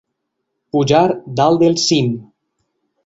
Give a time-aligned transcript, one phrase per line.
[0.75, 2.09] Pujar dalt del cim.